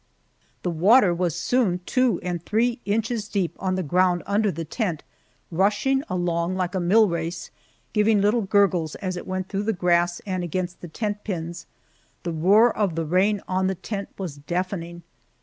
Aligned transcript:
The 0.63 0.71
water 0.71 1.13
was 1.13 1.35
soon 1.35 1.81
two 1.85 2.19
and 2.23 2.43
three 2.43 2.79
inches 2.85 3.27
deep 3.27 3.55
on 3.59 3.75
the 3.75 3.83
ground 3.83 4.23
under 4.25 4.49
the 4.51 4.65
tent, 4.65 5.03
rushing 5.51 6.01
along 6.09 6.55
like 6.55 6.73
a 6.73 6.79
mill 6.79 7.07
race, 7.07 7.51
giving 7.93 8.19
little 8.19 8.41
gurgles 8.41 8.95
as 8.95 9.15
it 9.15 9.27
went 9.27 9.47
through 9.47 9.61
the 9.61 9.73
grass 9.73 10.19
and 10.25 10.43
against 10.43 10.81
the 10.81 10.87
tent 10.87 11.23
pins. 11.23 11.67
The 12.23 12.33
roar 12.33 12.75
of 12.75 12.95
the 12.95 13.05
rain 13.05 13.43
on 13.47 13.67
the 13.67 13.75
tent 13.75 14.09
was 14.17 14.37
deafening. 14.37 15.03